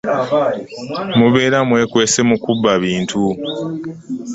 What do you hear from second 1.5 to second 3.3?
mwekwese mu kubba bintu.